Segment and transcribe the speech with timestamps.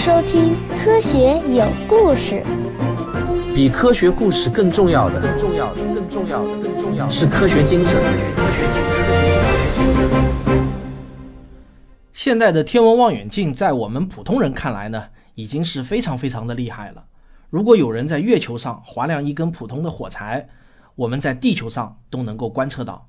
[0.00, 2.42] 收听《科学有故事》。
[3.54, 8.00] 比科学故事更重要的，更重要的，更重要的，更重要的是科学精神。
[12.14, 17.04] 现在的天文望远镜在我们普通人看来呢，已经是非常非常的厉害了。
[17.50, 20.48] 如果有人在月球上划亮一根普通的火柴，
[20.94, 23.08] 我们在地球上都能够观测到。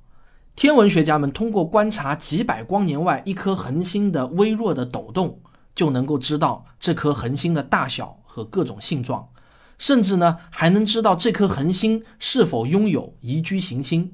[0.58, 5.40] 天文学家们通过观察几百光年外一颗恒星的微弱的抖动，
[5.82, 9.30] 就能够知道这颗恒星的大小和各种性状，
[9.80, 14.12] 甚至呢还能知道这颗恒星是否拥有宜居行星。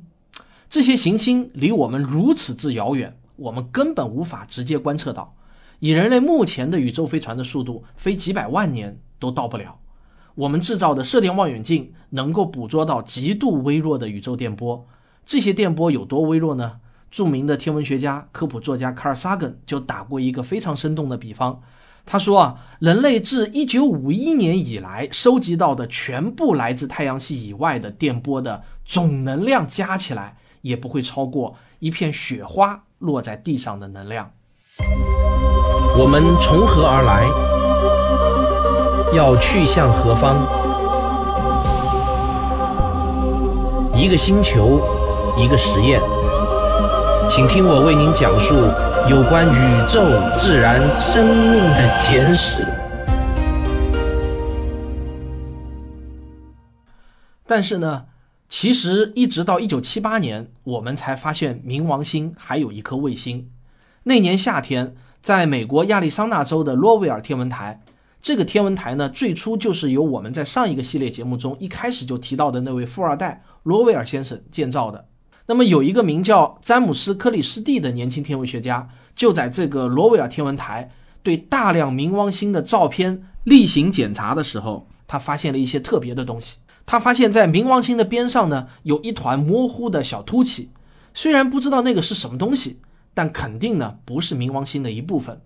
[0.70, 5.36] 这些行星离我们如此之遥远，我们根本无法直接观测到。
[5.80, 9.78] 以人类目前的宇宙飞船的速度，飞几百万年都到不了。
[10.36, 14.88] 我们制造的射电望远镜能够捕捉到极度微弱的宇宙电波。
[15.26, 16.80] 这些电波有多微弱呢？
[17.10, 21.62] 著名的天文学家、科普作家卡尔萨根就打过一个非常生动的比方。
[22.06, 34.32] 他说啊，人类自1951年以来收集到的全部来自太阳系以外的电波的总能量加起来，也不会超过一片雪花落在地上的能量。
[35.98, 37.28] 我们从何而来？
[39.16, 40.36] 要去向何方？
[43.96, 44.82] 一个星球。
[45.40, 46.02] 一个实验，
[47.30, 48.56] 请听我为您讲述
[49.10, 50.02] 有关宇宙、
[50.38, 52.66] 自然、生命的简史。
[57.46, 58.06] 但是呢，
[58.48, 63.50] 其实一直到一九七八年，我们才发现冥王星还有一颗卫星。
[64.04, 67.84] 那年夏天，在美国亚利桑那州的罗威尔天文台，
[68.22, 75.06] 这个天文台呢，最初就是由我们在上一个系列节目中一开始就提到的那位富二代罗威尔先生建造的。
[75.50, 80.92] 那么有一个名叫詹姆斯·克里斯蒂的年轻天文学家，就在这个罗威尔天文台
[81.24, 86.58] 对大量冥王星的照片例行检查的时候，他发现了一些特别的东西。
[86.86, 90.70] 他发现，在冥王星的边上呢，有一团模糊的小凸起，
[91.14, 92.80] 虽然不知道那个是什么东西，
[93.14, 95.42] 但肯定呢不是冥王星的一部分。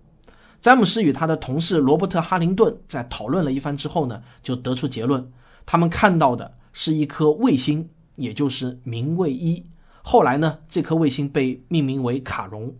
[0.60, 5.30] 詹姆斯与他的同事罗伯特·哈林顿在讨论了一番之后呢，就得出结论，
[5.64, 9.64] 他们看到的是一颗卫星，也就是冥卫一。
[10.02, 12.74] 后来呢，这颗卫星被命名为卡戎。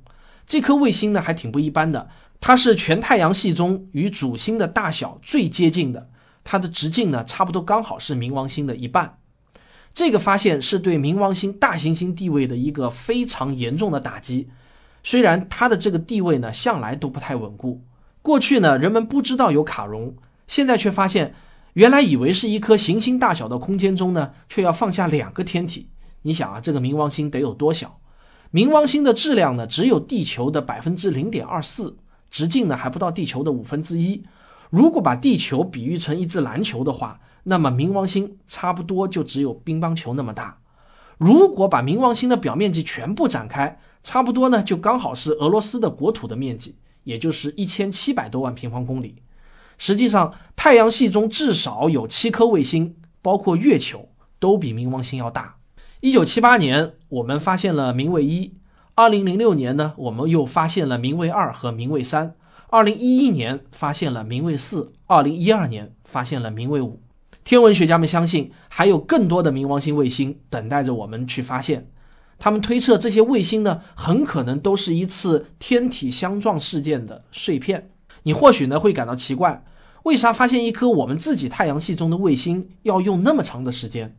[0.47, 2.09] 这颗卫星呢还挺不一般的，
[2.41, 6.11] 它是全太阳系中与主星的大小最接近的，
[6.43, 9.19] 它的直径呢差不多刚好是冥王星的一半。
[9.95, 14.49] 这个发现是对冥王星大行星地位的一个非常严重的打击。
[15.05, 17.83] 虽然它的这个地位呢向来都不太稳固，
[18.21, 20.15] 过去呢人们不知道有卡戎，
[20.49, 21.35] 现在却发现，
[21.75, 25.89] 原来以为是一颗行星大小的空间中呢，却要放下两个天体。
[26.23, 28.01] 你想啊，这个冥王星得有多小？
[28.53, 31.97] 冥王星的质量呢，只有地球的百分之零点二四，
[32.31, 34.25] 直径呢还不到地球的五分之一。
[34.71, 40.59] 如果把地球比喻成一只篮球的话，那么冥王星差不多就只有乒乓球那么大。
[41.19, 49.17] 如果把冥王星的表面积全部展开，差不多呢就刚好是俄罗斯的国土的面积，也就是一千七百多万平方公里。
[49.79, 54.09] 实际上，太阳系中至少有七颗卫星，包括月球，
[54.39, 55.57] 都比冥王星要大。
[56.05, 58.55] 一九七八年，我们发现了冥卫一；
[58.97, 62.33] 二零零六年呢，我们又发现了冥卫二和冥卫三；
[62.71, 67.01] 二零一一年发现了冥卫四；二零一二年发现了冥卫五。
[67.45, 71.89] 天文学家们相信，还有更多的冥王星卫星等待着我们去发现。
[72.41, 77.91] 他们推测，这些卫星呢，很可能都是一次天体相撞事件的碎片。
[78.25, 79.63] 你或许呢会感到奇怪，
[80.03, 84.17] 为啥发现一颗我们自己太阳系中的卫星要用那么长的时间？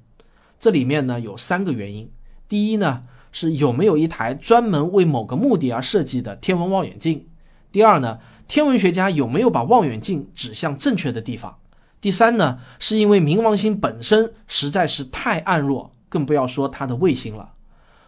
[0.63, 2.09] 这里面呢有三个原因，
[2.47, 3.03] 第一呢
[3.33, 7.27] 是有没有一台专门为某个目的而设计的天文望远镜，
[7.73, 11.57] 第二呢天文学家有没有把望远镜指向正确的地方，
[11.99, 17.51] 第三呢是因为冥王星本身实在是太暗弱，更不要说它的卫星了。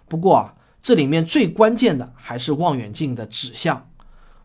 [0.08, 3.90] 不过啊这里面最关键的还是望远镜的指向，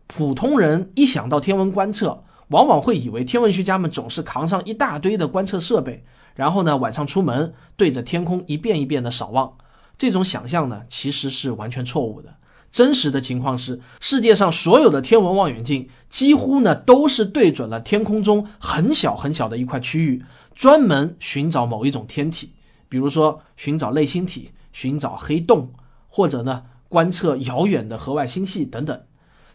[0.07, 6.05] 普通人一想到天文观测，往往会以为天文学家们总是扛上一大堆的观测设备。
[6.35, 9.57] 然后呢，晚上出门对着天空一遍一遍的扫望，
[9.97, 12.35] 这种想象呢其实是完全错误的。
[12.71, 20.23] 真实的情况是，世界上所有的天文望远镜几乎呢都是对准了天空中很小很小的一块区域，
[20.55, 22.53] 专门寻找某一种天体，
[22.87, 25.73] 比如说寻找类星体、寻找黑洞，
[26.07, 29.01] 或者呢观测遥远的河外星系等等。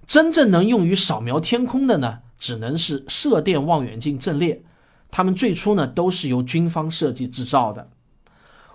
[0.06, 4.62] 真正能用于扫描天空的呢，只能是射电望远镜阵列。
[5.10, 7.90] 它们最初呢都是由军方设计制造的。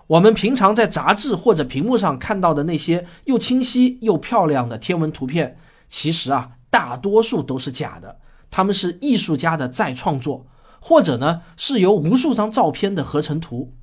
[0.08, 8.19] 我们平常在杂志或者屏幕上看到的那些又清晰又漂亮的天文图片，其实啊大多数都是假的。
[8.50, 10.46] 它们是艺术家的再创作，
[10.81, 13.74] 或者呢是由无数张照片的合成图。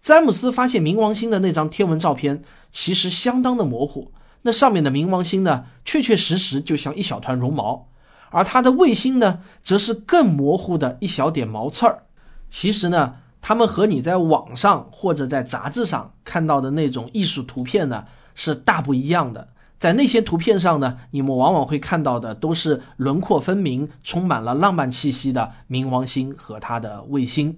[0.00, 4.12] 詹姆斯发现冥王星的那张天文照片其实相当的模糊，
[4.42, 7.88] 那上面的冥王星呢，确确实实就像一小团绒毛，
[8.34, 12.02] 而它的卫星呢，则是更模糊的一小点毛刺儿。
[12.50, 19.48] 其实呢，它们和你在网上或者在杂志上看到的那种艺术图片呢，是大不一样的。
[19.78, 27.56] 在那些图片上呢，你们往往会看到的都是轮廓分明、充满了浪漫气息的冥王星和它的卫星。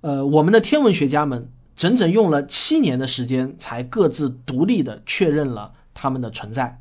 [0.00, 1.48] 呃，我们的天文学家们。
[1.76, 6.80] 整整用了七年的时间，才各自独立的确认了它们的存在。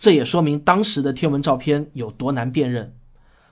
[0.00, 2.94] 这也说明当时的天文照片有多难辨认。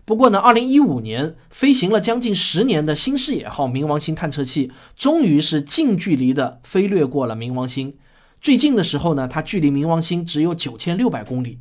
[0.06, 7.93] 不过呢，二零一五年飞行了将近十年的新视野号冥王星探测器，终于是近距离的飞掠过了冥王星。
[8.41, 11.59] 最近的时候呢，它距离冥王星只有九千六百公里。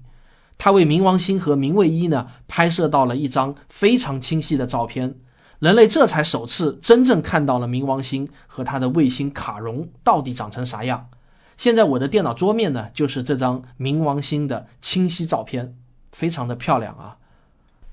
[0.58, 5.16] 它为冥王星和冥卫一呢拍摄到了一张非常清晰的照片。
[5.60, 11.10] 人类这才首次真正看到了冥王星和它的卫星卡戎到底长成啥样。
[11.58, 15.76] 现在我的电脑桌面呢，就是这张冥王星的清晰照片，
[16.12, 17.18] 非常的漂亮啊。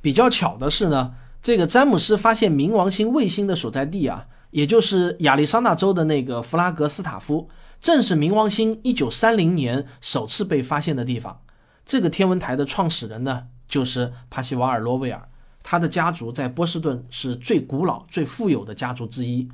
[0.03, 7.49] 比较巧的是呢，这个詹姆斯发现冥王星卫星的所在地啊，也就是亚利桑那州的那个弗拉格斯塔夫，
[7.81, 11.41] 正是冥王星1930年首次被发现的地方。
[11.87, 15.27] 这个天文台的创始人呢，就是帕西瓦尔·罗威尔。
[15.63, 19.49] 他的家族在波士顿是最古老、最富有的家族之一，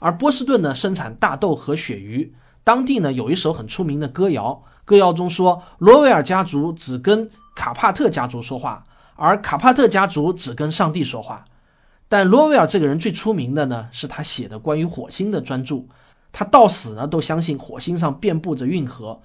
[0.00, 2.34] 而波士顿呢生产大豆和鳕鱼。
[2.64, 8.84] 当地呢有一首很出名的歌谣，歌谣中说罗威尔家族只跟卡帕特家族说话，
[9.16, 11.44] 而卡帕特家族只跟上帝说话。
[12.08, 15.84] 但罗威尔这个人最出名的呢是他写的关于火星的专著，
[16.30, 19.20] 他到死呢都相信火星上遍布着运河，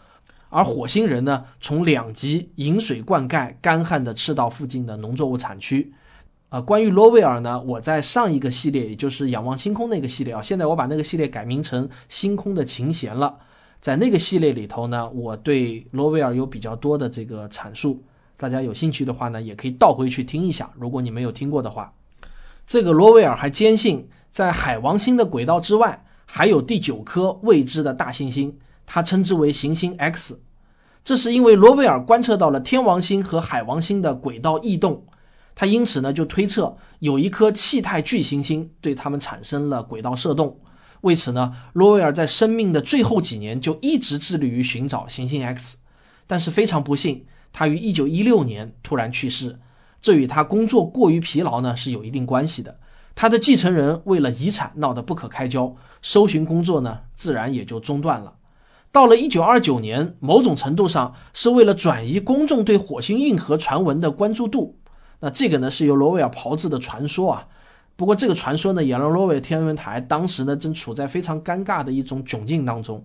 [0.50, 5.94] 而火星人呢从两极引水灌溉干旱的赤道附近的农作物产区。
[6.50, 13.40] 啊，关于罗威尔呢，我在上一个系列，也就是仰望星空那个系列啊，现在我把那个系列改名成星空的琴弦了。
[13.82, 18.02] 在那个系列里头呢，我对罗威尔有比较多的这个阐述，
[18.38, 20.72] 大家有兴趣的话呢，也可以倒回去听一下。
[20.80, 21.94] 如果你没有听过的话，
[22.66, 30.40] 这个罗威尔还坚信，在海王星的轨道之外，还有第九颗未知的大行星，他称之为行星 X。
[31.04, 35.04] 这是因为罗威尔观测到了天王星和海王星的轨道异动。
[35.60, 40.60] 他因此呢，就推测有一颗气态巨行星对他们产生了轨道射动。
[41.02, 45.78] 为此呢，罗威尔在生命的最后几年就一直致力于寻找行星 X。
[46.28, 49.58] 但是非常不幸，他于1916年突然去世。
[50.00, 52.78] 这与他工作过于疲劳呢是有一定关系的。
[53.16, 58.36] 他的继承人为了遗产闹得不可开交，搜寻工作呢自然也就中断了。
[58.92, 64.78] 到了1929年，某种程度上是为了转移公众对火星运河传闻的关注度。
[65.20, 67.48] 那这个呢是由罗威尔炮制的传说啊，
[67.96, 73.04] 不过这个传说呢也让罗威尔天文台当时呢正处在非常尴尬的一种窘境当中。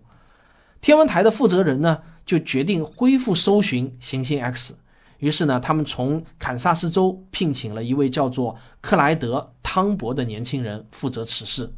[0.83, 4.75] 天文台的负责人呢就决定恢复搜寻行星 X，
[5.19, 11.73] 于是呢他们从堪萨斯州聘请了一位叫做克莱德·汤博的年轻人负责此事。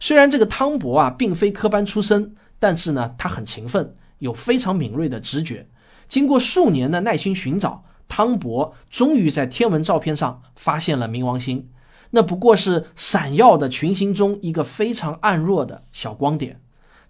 [0.00, 5.68] 虽然这个汤博啊并非科班出身，但是呢他很勤奋，有非常敏锐的直觉。
[6.08, 7.84] 经过数年的耐心寻找。
[8.14, 11.70] 汤博终于在天文照片上发现了冥王星，
[12.10, 16.60] 那不过是闪耀的群星中一个非常暗弱的小光点。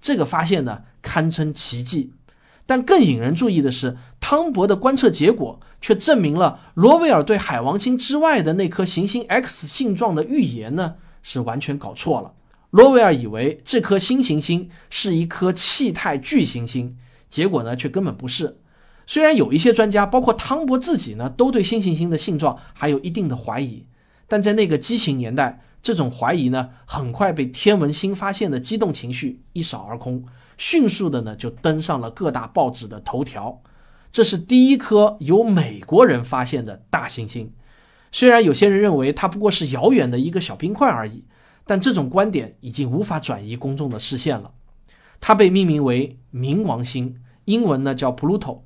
[0.00, 2.12] 这个发现呢，堪称奇迹。
[2.66, 10.94] 但更引人注意的是，汤博的观测结果却证明了罗威尔对海王星之外的那颗行星 X 性状的预言呢，
[11.24, 12.32] 是完全搞错了。
[12.70, 16.96] 罗威尔以为这颗新行星是一颗气态巨行星，
[17.28, 18.60] 结果呢，却根本不是。
[19.12, 23.84] 虽然有一些专家，包括汤博自己呢，都对新行星的性状还有一定的怀疑，
[24.26, 30.24] 但在那个激情年代，这种怀疑呢，很快被天文新发现的激动情绪一扫而空，
[30.56, 33.60] 迅速的呢就登上了各大报纸的头条。
[34.12, 37.52] 这是第一颗由美国人发现的大行星，
[38.12, 41.24] 虽然有些人认为它不过是遥远的一个小冰块而已，
[41.66, 44.52] 但这种观点已经无法转移公众的视线了。
[45.20, 48.60] 它被命名为冥王星，英文呢叫 Pluto。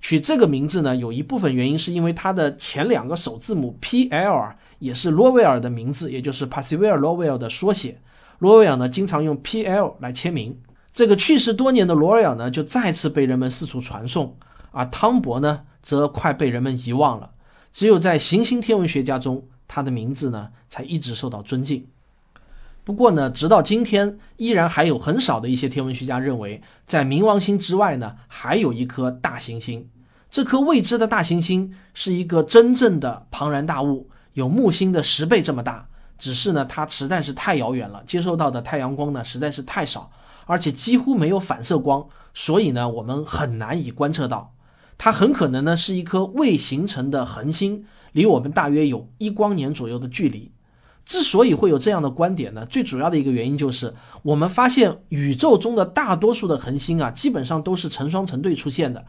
[0.00, 8.00] 取这个名字呢，有一部分原因是因为它的前两个首字母 P L 也是罗威尔的名字，也就是 Percival Lowell 的缩写。
[8.38, 10.58] 罗威尔呢，经常用 P L 来签名。
[10.92, 14.36] 这个去世多年的罗威尔呢，就再次被人们四处传颂，
[14.72, 17.30] 而汤博呢，则快被人们遗忘了。
[17.72, 21.86] 只有在行星天文学家中，他的名字呢，才一直受到尊敬。
[22.84, 29.88] 不过呢，直到今天，依然还有很少的一些天文学家认为，在冥王星之外呢，还有一颗大行星。
[30.30, 40.10] 这颗未知的大行星是一个真正的庞然大物，有木星的十倍这么大，只是呢它实在是太遥远了，接受到的太阳光呢实在是太少，
[40.46, 44.54] 而且几乎没有反射光，所以呢我们很难以观测到。
[44.98, 50.52] 它很可能呢是一颗未形成的恒星，离我们大约有一光年左右的距离。
[51.10, 59.06] 之所以会有这样的观点呢，最主要的一个原因就是我们发现宇宙中的大多数的恒星啊，基本上都是成双成对出现的。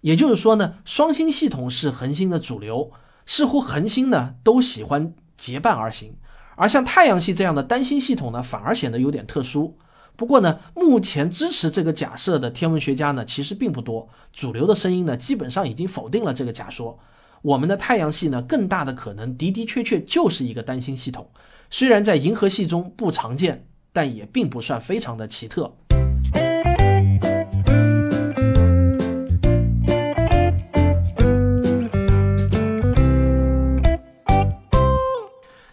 [0.00, 2.90] 也就是说呢，双星系统是恒星的主流，
[3.24, 6.16] 似乎恒星呢都喜欢结伴而行，
[6.56, 9.78] 而像太阳系这样的单星系统呢，反而显得有点特殊。
[10.16, 14.08] 不过呢，目前支持这个假设的天文学家呢，其实并不多。
[14.32, 16.98] 主流的声音呢，基本上已经否定了这个假说。
[17.44, 21.28] 我们的太阳系呢，更大的可能的的确确就是一个单星系统，
[21.68, 25.76] 虽然在银河系中不常见，但也并不算非常的奇特。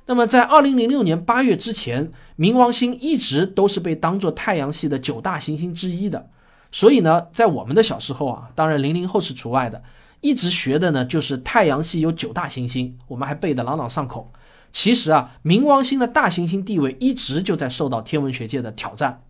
[0.06, 6.28] 那么，在二零零六年八月之前，冥王星一直都是被当做太阳系的九大行星之一的。
[6.74, 9.84] 所以呢，在我们的小时候啊，当然零零后是除外的，
[10.22, 14.32] 一直学的呢就是太阳系有九大行星，我们还背得朗朗上口。
[14.72, 19.24] 其实啊，冥王星的大行星地位一直就在受到天文学界的挑战。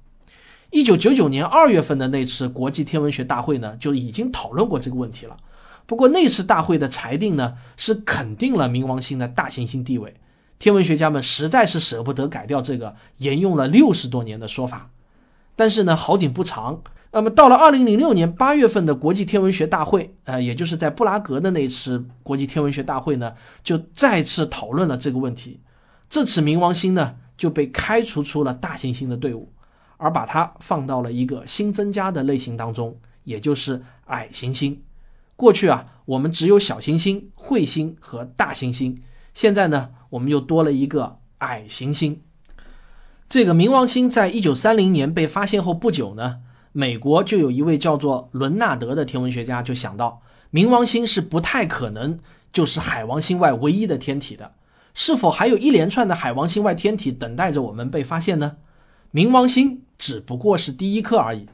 [0.69, 5.37] 一九九九年二月份的那次国际天文学大会呢，就已经讨论过这个问题了。
[5.87, 10.15] 不过那次大会的裁定呢，是肯定了冥王星的大行星地位。
[10.59, 14.91] 天文学家们实在是舍不得改掉这个沿用了六十多年的说法，
[15.55, 16.81] 但是呢，好景不长。
[17.13, 25.59] 那么到了二零零六年八月份的国际天文学大会，呃，也就是在布拉格的那次国际天文学大会呢，就再次讨论了这个问题。
[26.09, 29.51] 这次冥王星呢就被开除出了大行星的队伍，
[29.97, 34.81] 而把它放到了一个新增加的类型当中，也就是矮行星。
[35.35, 39.01] 过去啊，我们只有小行星、彗星和大行星。
[39.33, 42.21] 现在呢，我们又多了一个矮行星。
[43.27, 46.39] 这个冥王星在一九三零年被发现后不久呢，
[46.71, 52.19] 美国就有一位叫做伦纳德的天文学家就想到，冥王星是不太可能
[52.53, 54.53] 就是海王星外唯一的天体的，
[54.93, 58.57] 是否还有一连串的海王星外天体等待着我们被发现呢？
[59.13, 61.47] 冥王星只不过是第一颗而已。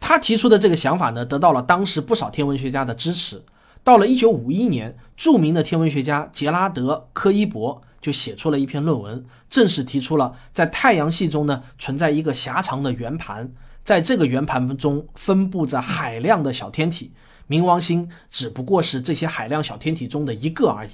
[0.00, 3.42] 他提出的这个想法呢，得到了当时不少天文学家的支持。
[3.84, 13.52] 到了一九五一年，著名的天文学家杰拉德·科伊伯就写出了一篇论文，正式提出了在太阳系中呢存在一个狭长的圆盘，
[13.88, 17.10] 在这个圆盘中分布着海量的小天体，
[17.48, 20.90] 冥王星只不过是这些海量小天体中的一个而已。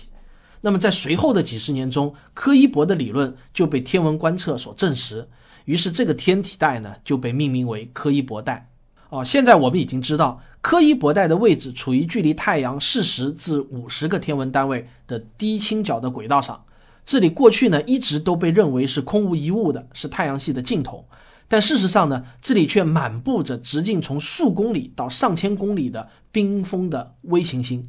[0.61, 5.29] 那么在随后的几十年中，柯伊伯的理论就被天文观测所证实，
[5.65, 8.71] 于是这个天体带呢就被命名为柯伊伯带。
[9.09, 10.41] 哦，现在我们已经知道。
[10.61, 16.65] 柯伊伯带的位置处于距离太阳四十至五十个天文单位的低倾角的轨道上，
[17.05, 21.09] 这里过去呢一直都被认为是空无一物的，是太阳系的尽头。
[21.49, 27.85] 但事实上呢，这里却满布着直径从数公里到上千公里的冰封的微行星。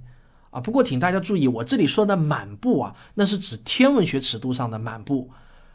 [0.51, 5.31] 啊，不过请大家注意，我这里说的满布啊，那是指天文学尺度上的满布。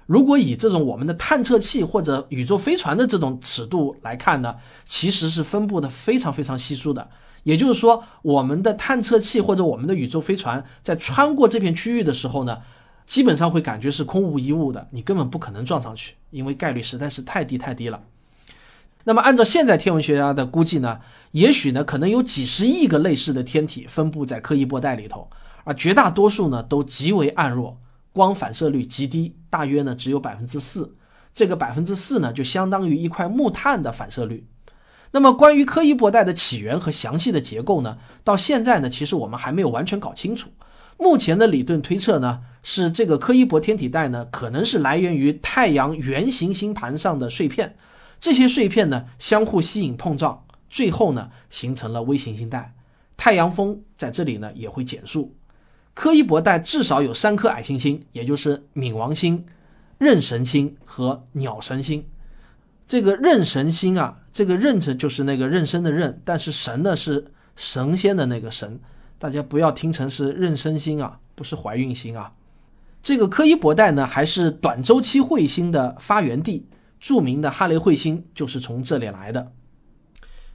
[0.06, 7.10] 如果以这种我们的探测器或者宇宙飞船的这种尺度来看呢，其实是分布的非常非常稀疏的。
[7.42, 12.58] 也就是说，我们的探测器或者我们的宇宙飞船在穿过这片区域的时候呢，
[13.10, 18.04] 基本上会感觉是空无一物的，你根本不可能撞上去，因为概率实在是太低太低了。
[19.02, 21.00] 那么按照现在天文学家的估计呢，
[21.32, 25.28] 也许呢可能有几十亿个类似的天体分布在柯伊伯带里头，
[25.64, 27.78] 而绝大多数呢都极为暗弱。
[28.12, 30.94] 光反射率极低，大约呢只有百分之四。
[31.34, 34.46] 这个百分之四呢，就相当于一块木炭的反射率。
[35.10, 40.50] 那么关于柯伊伯带的起源和详细的结构呢，到现在呢，其实我们还没有完全搞清楚。
[41.00, 47.76] 目前的理论推测呢，是这个柯伊伯天体带呢，可能是来源于太阳圆形星盘上的碎片。
[48.20, 52.74] 这些碎片呢，相互吸引碰撞，最后呢，形成了微行星带。
[53.16, 55.34] 太阳风在这里呢，也会减速。
[55.94, 59.46] 柯伊伯带至少有三颗矮行星，也就是冥王星、
[59.98, 62.04] 妊神星和鸟神星。
[62.86, 68.80] 这个妊神星啊，这个妊字就是那个妊娠的妊，但是神呢是神仙的那个神，
[69.20, 72.32] 大家不要听成是妊娠星啊，不是怀孕星啊。
[73.02, 76.66] 这个柯伊伯带呢，还是短周期彗星的发源地，
[77.00, 79.52] 著名的哈雷彗星就是从这里来的。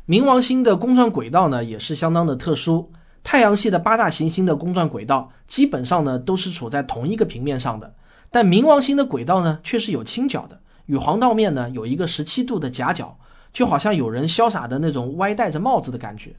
[0.08, 2.92] 冥王星的公转轨道呢，也是相当的特殊。
[3.24, 7.94] 太阳系的八大行星的公转轨道基本上呢都是处在同一个平面上的，
[8.32, 13.20] 但冥王星的轨道呢却是有倾角的，与黄道面呢有一个十七度的夹角，
[13.54, 16.36] 就好像有人潇洒的那种歪戴着帽子的感觉。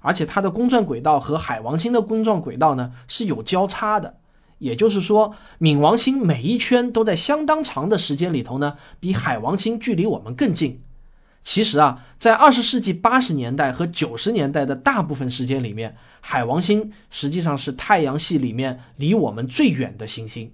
[0.00, 4.16] 而且它的公转轨道和海王星的公转轨道呢是有交叉的，
[4.58, 10.80] 也就是说，冥王星每一圈都在相当长的时间里头呢，比海王星距离我们更近。
[11.44, 20.52] 其实啊，在二十世纪八十年代和九十年代的大部分时间里面，海王星实际上是太阳系里面离我们最远的行星。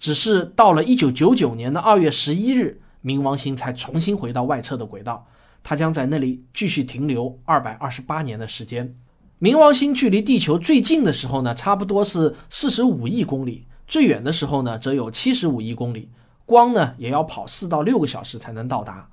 [0.00, 5.28] 只是到了一九九九年的二月十一日，冥王星才重新回到外侧的轨道，
[5.62, 8.94] 它将在那里继续停留二百二十八年的时间。
[9.40, 16.08] 冥王星距离地球最近的时候呢，差不多是四十五亿公里；最远的时候呢，则有七十五亿公里。
[16.46, 19.08] 光呢，也要跑四到六个小时才能到达。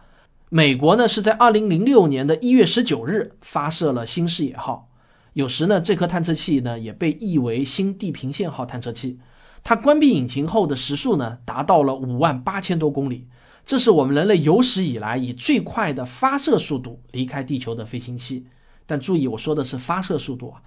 [0.49, 4.89] 美国呢，是在二零零六年的一月十九日发射了新视野号。
[5.33, 9.19] 有时呢，这颗探测器呢，也被译为新地平线号探测器。
[9.63, 13.27] 它关闭引擎后的时速呢，达到了五万八千多公里，
[13.69, 18.47] 这是我们人类有史以来以最快的发射速度离开地球的飞行器。
[18.87, 20.63] 但注意，我说的是发射速度啊，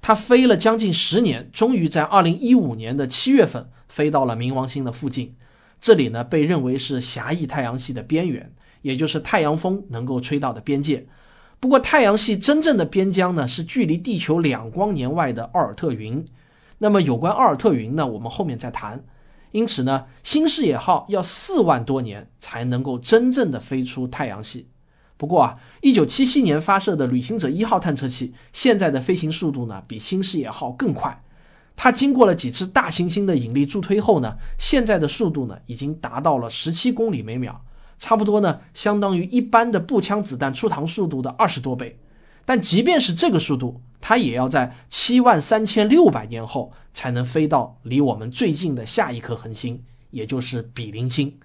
[0.00, 5.32] 它飞了将近十年，终于在二零一五年的七月份飞到了冥王星的附近。
[5.82, 11.06] 这里呢，被认为是狭义太阳系的边缘，也就是太阳风能够吹到的边界。
[11.60, 16.24] 不过，太阳系真正的边疆呢，是距离地球两光年外的奥尔特云。
[16.78, 19.04] 那么，有关奥尔特云呢，我们后面再谈。
[19.56, 24.68] 因此呢，新视野号要四万多年才能够真正的飞出太阳系。
[25.16, 31.24] 不过啊，一九七七年发射的旅行者一号探测器，现在的飞行速度呢比新视野号更快。
[31.74, 37.62] 它经过了几次大行星的引力助推后呢，现在的速度呢已经达到了十七公里每秒，
[37.98, 41.98] 差不多呢相当于一般的步枪子弹出膛速度的二十多倍。
[42.44, 51.38] 但即便是这个速度，它也要在七万三千六百年后才能飞到离我们最近的下一颗恒星，也就是比邻星。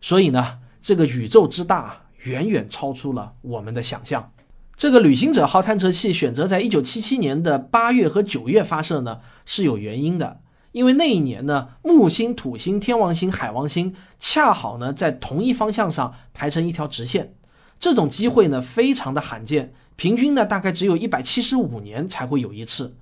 [0.00, 2.02] 所以呢，这个宇宙之大。
[2.24, 4.32] 远远超出了我们的想象。
[4.76, 10.40] 这个旅行者号探测器选择在一九七七年的八月和九月发射呢，是有原因的。
[10.72, 17.34] 因为那一年呢，木星、土星、天王星、海王星恰好呢在同一方向上排成一条直线，
[17.78, 22.94] 这种机会呢非常的罕见，平均呢大概只有一百七十五年才会有一次。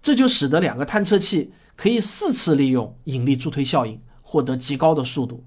[0.00, 5.42] 这就使得两个探测器可以四次利用引力助推效应，获得极高的速度。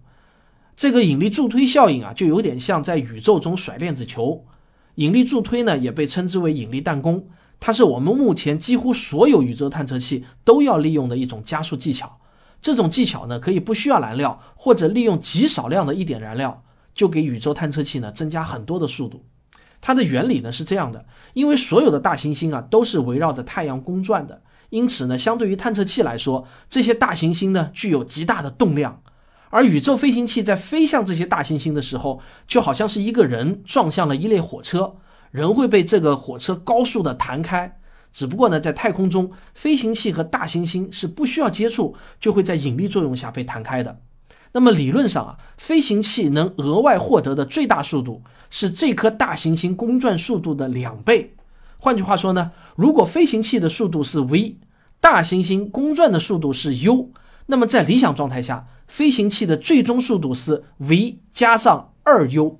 [0.76, 4.44] 这个引力助推效应啊，就有点像在宇宙中甩链子球。
[4.96, 7.30] 引力助推呢，也被称之为引力弹弓，
[7.62, 12.20] 它是我们目前几乎所有宇宙探测器都要利用的一种加速技巧。
[12.62, 19.24] 这种技巧呢，可以不需要燃料，或者利用极少量的一点燃料，就给宇宙探测器呢增加很多的速度。
[19.82, 29.02] 它的原理呢是这样的：因为所有的大行星啊都是围绕着太阳公转的，因此呢，相对于探测器来说，这些大行星呢具有极大的动量。
[29.50, 34.96] 而宇宙飞行器在飞向这些大行星的时候，就好像是一个人撞向了一列火车，
[35.32, 37.80] 人会被这个火车高速的弹开。
[38.12, 44.02] 只不过呢，在太空中，飞行器和大行星是不需要接触，就会在引力作用下被弹开的。
[44.58, 51.36] 那么理论上啊，飞行器能额外获得的最大速度是这颗大行星公转速度的两倍。
[51.78, 54.58] 换句话说呢，如果飞行器的速度是 v，
[55.00, 57.12] 大行星公转的速度是 u。
[57.46, 62.60] 那么在理想状态下，飞行器的最终速度是 v 加上二 u，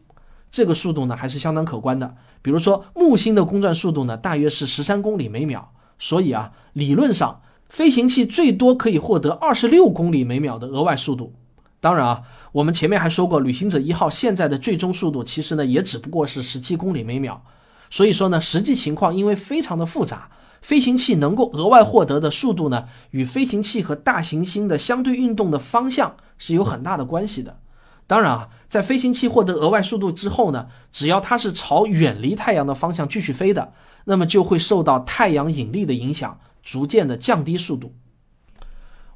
[0.52, 2.14] 这个速度呢还是相当可观的。
[2.44, 11.34] 比如说木星的公转速度呢大约是十三公里每秒，所以啊，理论上飞行器最多可以获得二十六公里每秒的额外速度。
[11.80, 17.44] 当然啊，我们前面还说过，旅行者一号现在的最终速度其实呢也只不过是十七公里每秒，
[17.90, 20.30] 所以说呢，实际情况因为非常的复杂。
[20.60, 27.60] 飞行器能够额外获得的速度呢，与飞行器和大行星的相对运动的方向是有很大的关系的。
[28.08, 33.72] 当然啊，在飞行器获得额外速度之后呢，只要它是朝远离太阳的方向继续飞的，
[34.06, 37.94] 那么就会受到太阳引力的影响，逐渐的降低速度。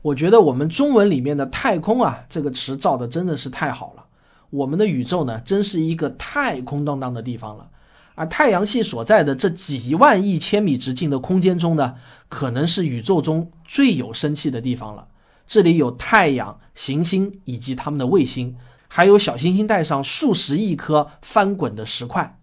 [0.01, 4.05] 我觉得我们中文里面的“太空”啊这个词造的真的是太好了。
[4.49, 7.69] 我们的宇宙呢，真是一个太空荡荡的地方了。
[8.15, 11.95] 而太阳系所在的这几万亿千米直径的空间中呢，
[12.29, 15.07] 可能是宇宙中最有生气的地方了。
[15.47, 22.37] 这里有太阳、行星以及它们的卫星，还有小行星带上数十亿颗翻滚的石块，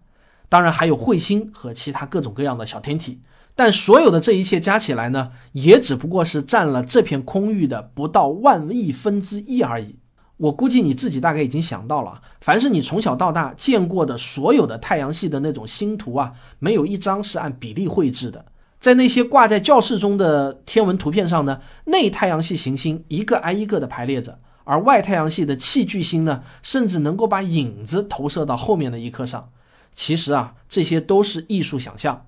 [0.47, 3.19] 当然还有彗星和其他各种各样的小天体。
[3.59, 9.97] 但所有的这一切加起来呢，也只不过是占了这片空域的不到万亿分之一而已。
[10.37, 18.45] 我估计你自己大概已经想到了，凡是你从小到大见过的所有的太阳系的那种星图啊，没有一张是按比例绘制的。
[18.79, 29.49] 在那些挂在教室中的天文图片上呢，内太阳系行星一个挨一个的排列着，而外太阳系的气巨星呢，甚至能够把影子投射到后面的一颗上。
[29.93, 32.25] 其实啊，这些都是艺术想象。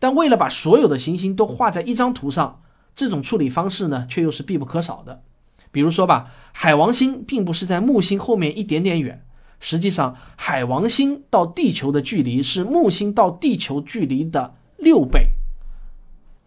[0.00, 2.62] 但为了把所有的行星都画在一张图上，
[2.96, 5.22] 这种处理方式呢，却又是必不可少的。
[5.70, 9.24] 比如说吧，海王星并不是在木星后面一点点远，
[9.60, 15.28] 实际上海王星到地球的距离是木星到地球距离的六倍。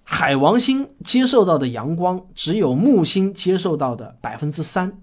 [0.04, 5.00] 海王星接受到的阳光只有木星接受到的百分之三。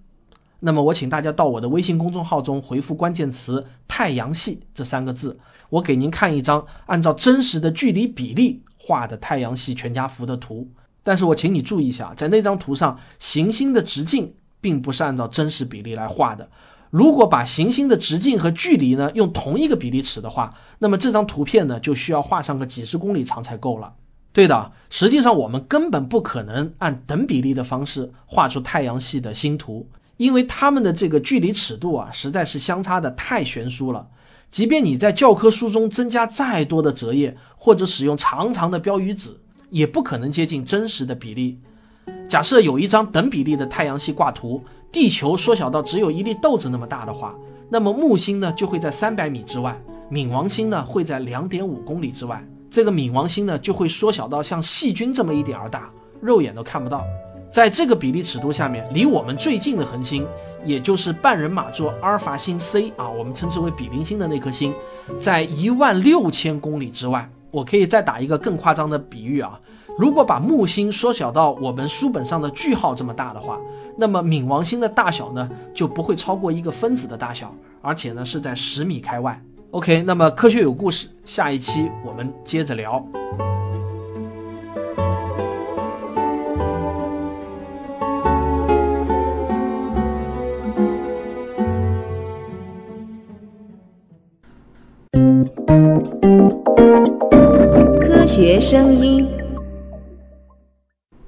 [0.62, 5.38] 那么我请大家到我的微信公众号中回复关键词“太阳系”这三个字，
[5.70, 10.68] 我给您看一张按照真实的距离比例画的太阳系全家福的图。
[11.02, 16.50] 但是我请你注意一下，在那张图上，行星的直径并不是按照真实比例来画的。
[16.90, 23.94] 如果把行星的直径和距离呢用同一个比例尺的话，那么这张图片呢就需要画上个几十公里长才够了。
[24.32, 29.88] 对的，实际上我们根本不可能按等比例的方式画出太阳系的星图。
[30.20, 34.06] 因为它们的这个距离尺度啊，实在是相差的太悬殊了。
[34.50, 39.34] 即便你在教科书中增加再多的折页，或者使用长长的标语纸，
[39.70, 41.58] 也不可能接近真实的比例。
[42.28, 47.34] 假设有一张等比例的太阳系挂图，地球缩小到只有一粒豆子那么大的话，
[47.70, 49.74] 那么木星呢就会在三百米之外，
[50.10, 52.46] 冥王星呢会在两点五公里之外。
[52.70, 57.02] 这个冥王星呢就会缩小到像细菌这么一点儿大，肉眼都看不到。
[57.52, 60.26] 在这个比例尺度下面，离我们最近的恒星，
[60.64, 64.72] 也就是半人马座阿尔法星 C 啊，我们称之为比邻星的那颗星，
[65.18, 67.28] 在一万六千公里之外。
[67.50, 69.58] 我可以再打一个更夸张的比喻啊，
[69.98, 73.58] 如果把木星缩小到我们书本上的句号这么大的话，
[73.96, 79.42] 那么冥王星的大小呢，就不会超过一个分子的大小，而且呢是在十米开外。
[79.72, 83.04] OK，那么科学有故事，下一期我们接着聊。
[98.40, 99.28] 学声音。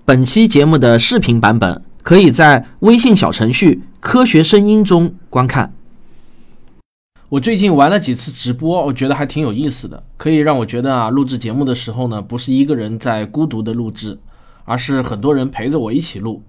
[0.06, 5.74] 本期节目的视频版本可以在微信小程序“科学声音”中观看。
[7.28, 14.18] 我最近玩了几次直播，我觉得还挺有意思的，可以让我觉得啊，录制节目的时候呢，不是一个人在孤独的录制，
[14.64, 16.42] 而是很多人陪着我一起录。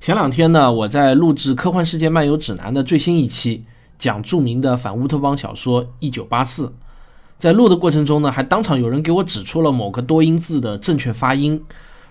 [0.00, 3.62] 前两天呢，我在录制《科幻世界漫游指南》的最新一期，
[4.00, 6.66] 讲著名的反乌托邦小说《一九八四》。
[7.38, 11.64] 在录的过程中呢，还当场有人给我指出了某个多音字的正确发音。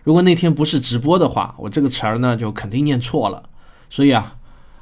[0.05, 3.43] 如果那天不是直播的话，我这个词儿呢就肯定念错了。
[3.89, 4.37] 所以啊，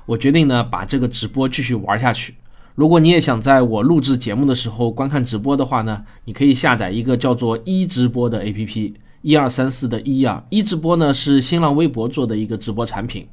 [0.05, 2.36] 我决定呢把这个直播继续玩下去。
[2.75, 13.29] 如果你也想在我录制节目的时候观看直播的话呢，你可以下载一个叫做一直播的 APP，一二三四的一啊，一直播呢是新浪微博做的一个直播产品。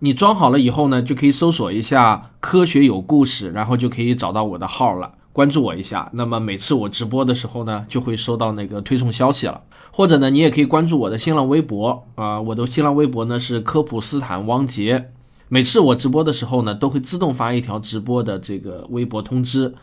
[0.00, 5.14] 你装好了以后呢，就可以搜索一下“科学有故事”，然后就可以找到我的号了。
[5.38, 9.62] 关注我一下，那么每次我直播的时候呢，就会收到那个推送消息了。
[9.92, 15.12] 或者呢，你也可以关注我的新浪微博啊，我的新浪微博呢是科普斯坦汪杰。
[15.46, 19.76] 每次我直播的时候呢，都会自动发一条直播的这个微博通知。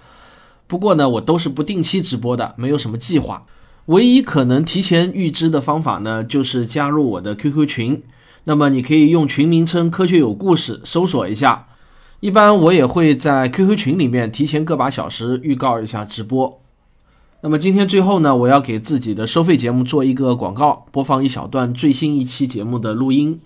[0.67, 3.45] 不过呢，我都是不定期直播的，没有什么计划。
[3.85, 8.03] 唯一可能提前预知的方法呢，就是加入我的 QQ 群。
[8.43, 11.69] 那么你可以用群名称“科学有故事”搜索一下。
[12.25, 16.59] 一般我也会在 QQ 群里面提前个把小时预告一下直播。
[17.41, 23.39] 那么今天最后呢，我要给自己的收费节目做一个广告，播放一小段最新一期节目的录音。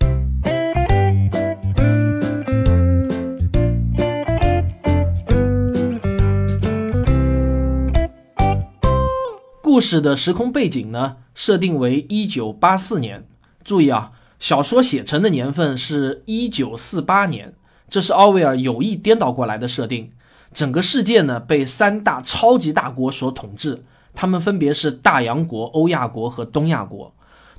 [9.60, 13.26] 故事的时空背景呢，设定为一九八四年。
[13.62, 17.52] 注意啊，小说写成的年份是一九四八年。
[17.90, 20.10] 这是奥威尔有意颠倒过来的设定。
[20.54, 27.12] 整个世界呢被三大超级大国所统治，他们分别是大洋国、欧亚国和东亚国。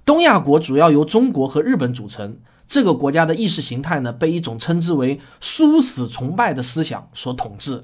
[0.04, 7.84] 东亚国主要由中国和日本组成，这个国家的意识形态呢被一种称之为“殊死崇拜”的思想所统治。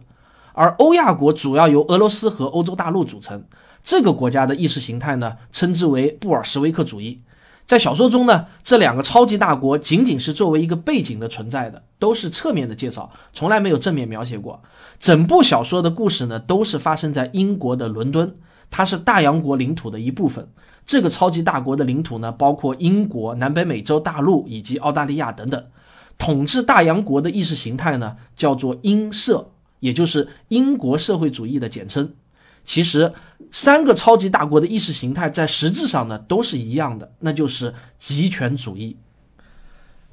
[0.53, 3.43] 而欧亚国主要由俄罗斯和欧洲大陆组成，
[3.83, 7.21] 这个国家的意识形态呢称之为布尔什维克主义。
[7.67, 14.61] 在小说中呢，这两个超级大国仅仅是作为一个背景的存在的，都是侧面的介绍，从来没有正面描写过。
[15.01, 18.35] 整部小说的故事呢，都是发生在英国的伦敦，
[18.71, 20.47] 它是大洋国领土的一部分。
[20.85, 25.65] 这个超级大国的领土呢，包括英国、南北美洲大陆以及澳大利亚等等。
[26.17, 29.49] 统治大洋国的意识形态呢，叫做英社，
[29.81, 32.13] 也就是英国社会主义的简称。
[32.67, 33.13] 其实，
[33.49, 38.97] 三个超级大国的意识形态在实质上呢都是一样的，那就是极权主义。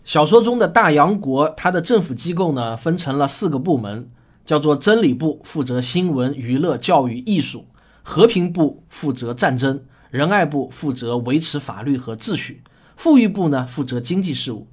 [0.04, 4.08] 小说中的大洋国，它的政府机构呢分成了四个部门，
[4.46, 7.64] 叫做真理部负责新闻、娱乐、教育、艺术；
[8.04, 12.62] 和平部负责战争；仁爱部负责维持法律和秩序；
[12.96, 14.68] 富裕部呢负责经济事务。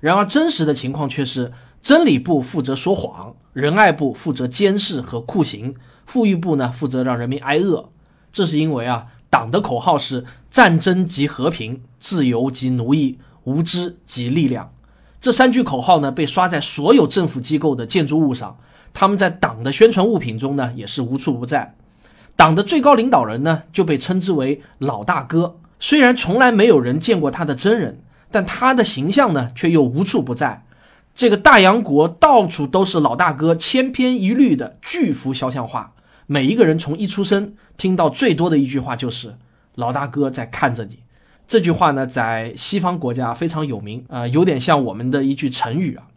[0.00, 5.74] 然而真实的情况却是，真理部负责说谎，仁爱部负责监视和酷刑，
[6.12, 7.88] 富裕部呢负责让人民挨饿。
[8.34, 14.74] 这是因为啊，党的口号是战争即和平，自由即奴役，无知即力量。
[15.22, 18.58] 这三句口号呢，被刷在所有政府机构的建筑物上。
[18.92, 21.74] 他们在党的宣传物品中呢，也是无处不在。
[22.36, 25.56] 党的最高领导人呢，就被称之为老大哥。
[25.80, 30.66] 虽然从来没有人见过他的真人，但他的形象呢，却又无处不在。
[31.14, 35.94] 这个大洋国到处都是老大哥千篇一律的巨幅肖像画。
[36.32, 39.36] 每一个人从一出生听到最多的一句话就是
[39.76, 41.00] “老大哥在看着你”。
[41.46, 46.08] 这句话呢，在西方国家非常有名，呃，有点像我们的一句成语啊。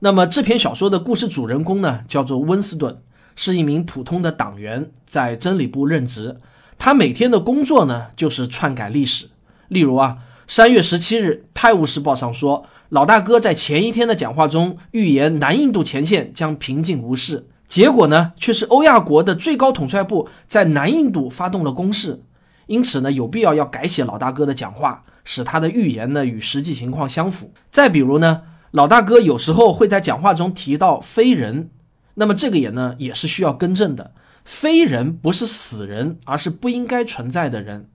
[0.00, 2.98] 那么这篇小说的故事主人公呢，叫做温斯顿，
[3.36, 6.40] 是一名普通的党员，在真理部任职。
[6.76, 9.28] 他每天的工作呢，就是篡改历史。
[9.68, 22.22] 例如啊，三月十七日，《泰晤士报》上说，老大哥在前一天的讲话中预言南印度前线将平静无事，结果呢，却是欧亚国的最高统帅部在南印度发动了攻势。
[22.66, 27.52] 因此呢，有必要要改写老大哥的讲话，使他的预言呢与实际情况相符。
[27.72, 28.42] 再比如呢。
[28.70, 31.70] 老大哥有时候会在讲话中提到非人，
[32.14, 34.12] 那么这个也呢也是需要更正的。
[34.44, 37.88] 非人不是死人，而是不应该存在的人。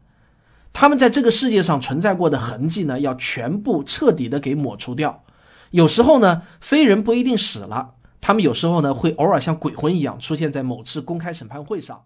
[0.73, 5.23] 他们在这个世界上存在过的痕迹呢，要全部彻底的给抹除掉。
[5.71, 12.01] 有时候呢，非人不一定死了，他们有时候呢会偶尔像鬼魂一样出现在某次公开审判会上。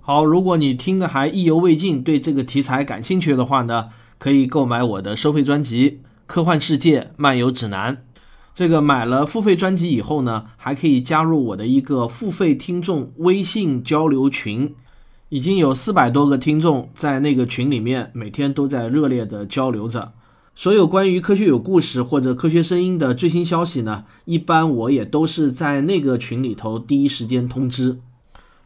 [0.00, 6.00] 好，如果你听的还意犹未尽，对这个题材感兴趣的话呢，可以购买我的收费专辑。
[6.26, 8.04] 科幻世界漫游指南，
[8.54, 14.74] 这个买了付费专辑以后呢，还可以加入我的一个付费听众微信交流群，
[15.28, 20.12] 已经有四百多个听众在那个群里面，每天都在热烈的交流着。
[20.54, 27.98] 所有关于科学有故事或者科学声音的最新消息呢，一般我也都是在那个群里头第一时间通知。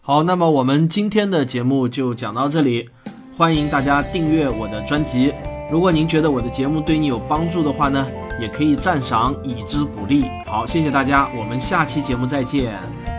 [0.01, 2.89] 好，那么我们今天的节目就讲到这里，
[3.37, 5.33] 欢迎大家订阅我的专辑。
[5.71, 8.07] 如果您觉得我的节目对你有帮助的话呢，
[8.41, 10.25] 也可以赞赏以资鼓励。
[10.45, 13.14] 好，谢谢大家，我们下期节目再见。